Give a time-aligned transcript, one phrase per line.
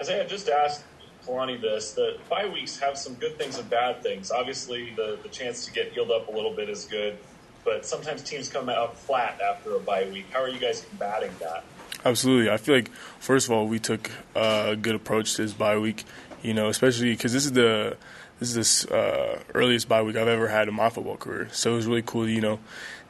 [0.00, 0.84] Isaiah just asked
[1.26, 4.30] Kalani this that bye weeks have some good things and bad things.
[4.30, 7.18] Obviously, the, the chance to get healed up a little bit is good,
[7.64, 10.26] but sometimes teams come out flat after a bye week.
[10.32, 11.64] How are you guys combating that?
[12.04, 12.50] Absolutely.
[12.50, 16.04] I feel like, first of all, we took a good approach to this bye week,
[16.42, 17.96] you know, especially because this is the
[18.38, 21.48] this is the uh, earliest bye week I've ever had in my football career.
[21.52, 22.60] So it was really cool, you know,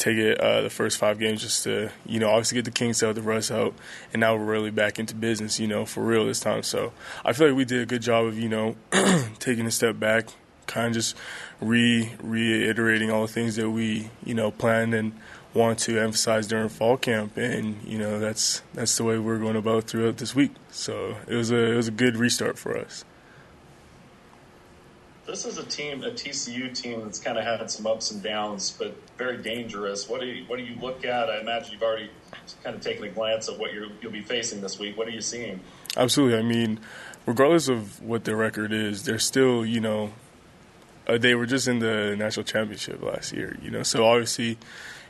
[0.00, 3.02] take it uh, the first five games just to you know obviously get the Kings
[3.02, 3.74] out, the Russ out,
[4.12, 6.62] and now we're really back into business, you know, for real this time.
[6.62, 6.92] So
[7.24, 8.76] I feel like we did a good job of you know
[9.38, 10.28] taking a step back,
[10.66, 11.16] kind of just
[11.60, 15.12] re reiterating all the things that we you know planned and
[15.52, 19.56] want to emphasize during fall camp, and you know that's that's the way we're going
[19.56, 20.52] about throughout this week.
[20.70, 23.04] So it was a it was a good restart for us
[25.30, 28.74] this is a team, a TCU team that's kind of had some ups and downs,
[28.76, 30.08] but very dangerous.
[30.08, 31.30] What do you what do you look at?
[31.30, 32.10] I imagine you've already
[32.64, 34.98] kind of taken a glance at what you will be facing this week.
[34.98, 35.60] What are you seeing?
[35.96, 36.38] Absolutely.
[36.38, 36.80] I mean,
[37.26, 40.12] regardless of what their record is, they're still you know
[41.06, 43.56] uh, they were just in the national championship last year.
[43.62, 44.58] You know, so obviously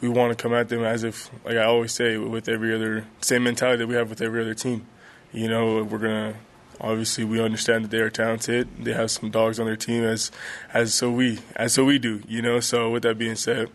[0.00, 3.06] we want to come at them as if, like I always say, with every other
[3.20, 4.86] same mentality that we have with every other team.
[5.32, 6.34] You know, we're gonna
[6.80, 8.68] Obviously, we understand that they are talented.
[8.84, 10.30] They have some dogs on their team, as
[10.72, 12.22] as so we as so we do.
[12.26, 12.60] You know.
[12.60, 13.70] So with that being said,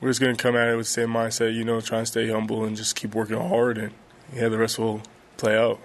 [0.00, 1.54] we're just going to come at it with the same mindset.
[1.54, 3.92] You know, trying to stay humble and just keep working hard, and
[4.34, 5.02] yeah, the rest will
[5.36, 5.80] play out.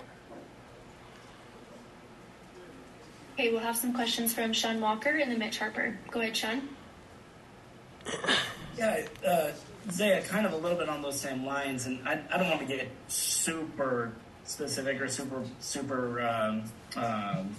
[3.34, 5.98] Okay, we'll have some questions from Sean Walker and then Mitch Harper.
[6.10, 6.70] Go ahead, Sean.
[8.78, 9.52] Yeah, uh,
[9.90, 12.60] Zaya, kind of a little bit on those same lines, and I, I don't want
[12.60, 14.12] to get super
[14.46, 16.64] specific or super super um,
[16.96, 17.56] um,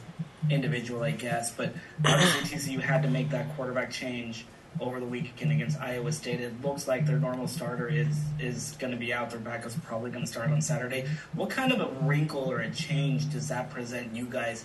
[0.50, 1.50] individual, I guess.
[1.50, 4.46] But obviously, TCU had to make that quarterback change
[4.80, 6.40] over the weekend against Iowa State.
[6.40, 9.30] It looks like their normal starter is is going to be out.
[9.30, 11.06] Their backup's probably going to start on Saturday.
[11.34, 14.64] What kind of a wrinkle or a change does that present you guys?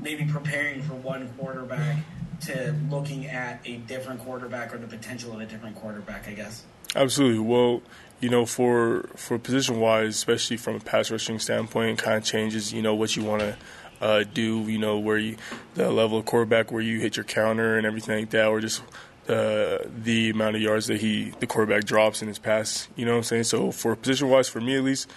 [0.00, 1.98] Maybe preparing for one quarterback
[2.42, 6.64] to looking at a different quarterback or the potential of a different quarterback, I guess.
[6.96, 7.38] Absolutely.
[7.38, 7.82] Well,
[8.20, 12.72] you know, for for position wise, especially from a pass rushing standpoint, kind of changes.
[12.72, 13.56] You know what you want to
[14.00, 14.60] uh, do.
[14.62, 15.36] You know where you
[15.74, 18.82] the level of quarterback where you hit your counter and everything like that, or just
[19.28, 22.88] uh, the amount of yards that he the quarterback drops in his pass.
[22.96, 23.44] You know what I'm saying?
[23.44, 25.10] So for position wise, for me at least,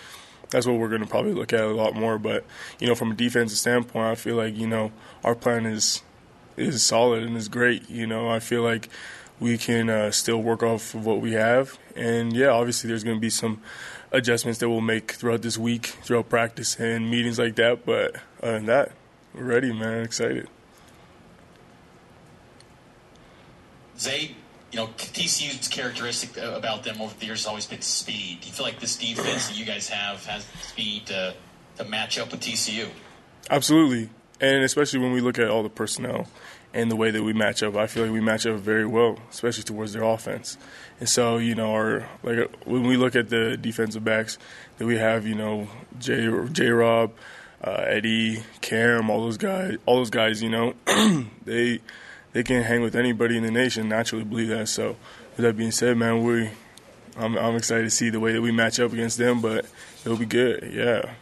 [0.50, 2.18] that's what we're going to probably look at a lot more.
[2.20, 2.46] But
[2.80, 4.92] you know, from a defensive standpoint, I feel like you know
[5.24, 6.04] our plan is
[6.56, 7.90] is solid and is great.
[7.90, 8.88] You know, I feel like
[9.40, 11.78] we can uh, still work off of what we have.
[11.96, 13.62] And yeah, obviously there's going to be some
[14.12, 17.86] adjustments that we'll make throughout this week, throughout practice and meetings like that.
[17.86, 18.92] But other than that,
[19.34, 20.04] we're ready, man.
[20.04, 20.48] Excited.
[23.98, 24.36] Zay,
[24.72, 28.40] you know, TCU's characteristic about them over the years has always been speed.
[28.42, 31.36] Do you feel like this defense that you guys have has speed to,
[31.78, 32.88] to match up with TCU?
[33.50, 34.10] Absolutely.
[34.44, 36.28] And especially when we look at all the personnel
[36.74, 37.76] and the way that we match up.
[37.76, 40.58] I feel like we match up very well, especially towards their offense.
[41.00, 44.38] And so, you know, our like when we look at the defensive backs
[44.78, 45.68] that we have, you know,
[46.00, 47.14] J J Rob,
[47.64, 50.74] uh, Eddie, Cam, all those guys, all those guys, you know,
[51.46, 51.80] they
[52.34, 53.88] they can hang with anybody in the nation.
[53.88, 54.68] Naturally, believe that.
[54.68, 54.98] So,
[55.38, 56.50] with that being said, man, we
[57.16, 59.66] I'm, I'm excited to see the way that we match up against them, but
[60.04, 60.72] it'll be good.
[60.74, 61.14] Yeah.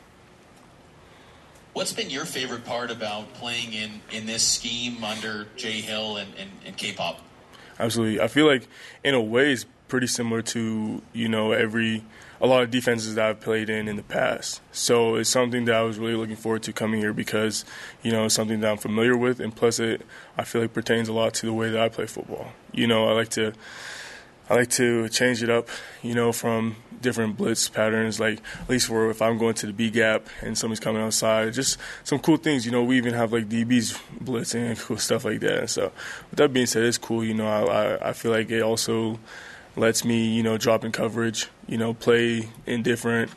[1.74, 6.34] What's been your favorite part about playing in, in this scheme under Jay Hill and,
[6.38, 7.22] and, and K-pop?
[7.80, 8.20] Absolutely.
[8.20, 8.68] I feel like
[9.04, 12.04] in a way it's pretty similar to, you know, every
[12.42, 14.62] a lot of defenses that I've played in in the past.
[14.72, 17.64] So it's something that I was really looking forward to coming here because,
[18.02, 20.02] you know, it's something that I'm familiar with and plus it
[20.38, 22.52] I feel like pertains a lot to the way that I play football.
[22.72, 23.54] You know, I like to
[24.52, 25.70] I like to change it up,
[26.02, 28.20] you know, from different blitz patterns.
[28.20, 31.54] Like at least for if I'm going to the B gap and somebody's coming outside,
[31.54, 32.66] just some cool things.
[32.66, 35.70] You know, we even have like DBs blitzing and cool stuff like that.
[35.70, 35.94] So
[36.30, 37.24] with that being said, it's cool.
[37.24, 39.20] You know, I I feel like it also
[39.78, 41.48] lets me, you know, drop in coverage.
[41.70, 43.32] You know, play in different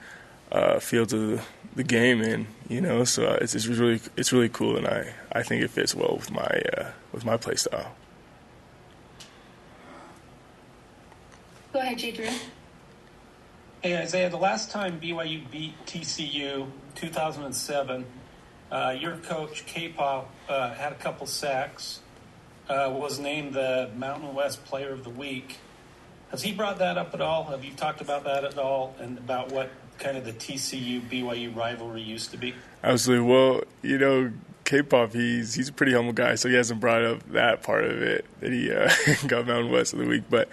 [0.51, 1.43] uh, fields of the,
[1.77, 5.45] the, game, and you know, so it's, it's really it's really cool, and I I
[5.45, 7.95] think it fits well with my uh, with my play style.
[11.75, 12.29] Go ahead, Jay Drew.
[13.83, 18.07] Hey, Isaiah, the last time BYU beat TCU, 2007,
[18.71, 21.99] uh, your coach, K-Pop, uh, had a couple sacks,
[22.69, 25.59] uh, was named the Mountain West Player of the Week.
[26.31, 27.43] Has he brought that up at all?
[27.43, 29.69] Have you talked about that at all and about what
[29.99, 32.55] kind of the TCU BYU rivalry used to be?
[32.85, 33.27] Absolutely.
[33.27, 34.33] Well, you know,
[34.65, 38.03] K-pop, he's he's a pretty humble guy, so he hasn't brought up that part of
[38.03, 38.91] it that he uh,
[39.27, 40.25] got Mountain West of the week.
[40.31, 40.49] But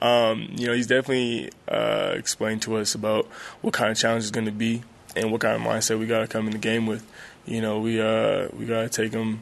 [0.00, 3.26] um, you know, he's definitely uh, explained to us about
[3.62, 4.82] what kind of challenge is going to be.
[5.16, 7.06] and what kind of mindset we got to come in the game with.
[7.46, 9.40] You know, we uh, we got to take them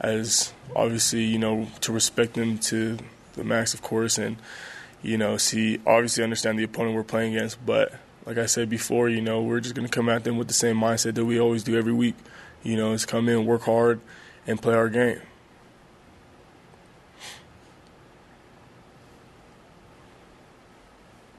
[0.00, 2.98] as obviously you know to respect them to
[3.34, 4.36] the max, of course, and
[5.02, 7.64] you know see obviously understand the opponent we're playing against.
[7.64, 7.92] But
[8.26, 10.54] like I said before, you know we're just going to come at them with the
[10.54, 12.14] same mindset that we always do every week.
[12.62, 14.00] You know, is come in, work hard,
[14.46, 15.20] and play our game.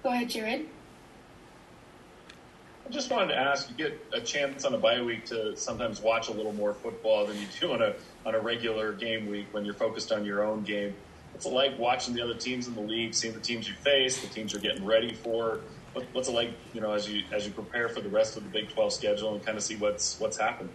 [0.04, 0.68] Go ahead, Jared.
[2.88, 6.02] I just wanted to ask you get a chance on a bye week to sometimes
[6.02, 7.94] watch a little more football than you do on a
[8.26, 10.94] on a regular game week when you're focused on your own game.
[11.32, 14.20] What's it like watching the other teams in the league, seeing the teams you face,
[14.22, 15.62] the teams you're getting ready for?
[15.94, 18.44] What, what's it like, you know, as you as you prepare for the rest of
[18.44, 20.74] the Big 12 schedule and kind of see what's what's happening?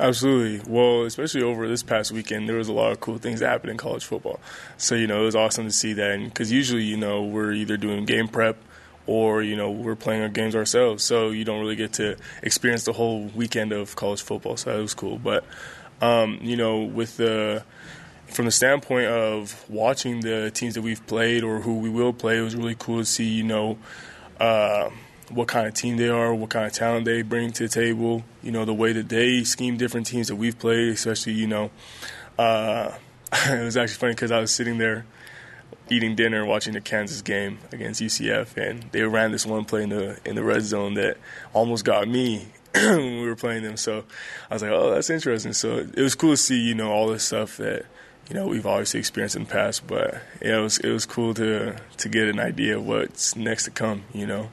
[0.00, 0.62] Absolutely.
[0.66, 3.72] Well, especially over this past weekend, there was a lot of cool things that happened
[3.72, 4.40] in college football.
[4.78, 6.18] So, you know, it was awesome to see that.
[6.24, 8.56] Because usually, you know, we're either doing game prep
[9.06, 11.04] or, you know, we're playing our games ourselves.
[11.04, 14.56] So you don't really get to experience the whole weekend of college football.
[14.56, 15.18] So that was cool.
[15.18, 15.44] But,
[16.00, 17.62] um, you know, with the
[18.28, 22.38] from the standpoint of watching the teams that we've played or who we will play,
[22.38, 23.76] it was really cool to see, you know,
[24.40, 24.88] uh,
[25.34, 28.24] what kind of team they are, what kind of talent they bring to the table,
[28.42, 31.70] you know, the way that they scheme different teams that we've played, especially, you know,
[32.38, 32.92] uh,
[33.32, 35.06] it was actually funny because I was sitting there
[35.90, 39.90] eating dinner watching the Kansas game against UCF, and they ran this one play in
[39.90, 41.16] the in the red zone that
[41.52, 43.76] almost got me when we were playing them.
[43.76, 44.04] So
[44.50, 45.52] I was like, oh, that's interesting.
[45.52, 47.86] So it was cool to see, you know, all this stuff that
[48.28, 51.34] you know we've obviously experienced in the past, but yeah, it was it was cool
[51.34, 54.48] to to get an idea of what's next to come, you know.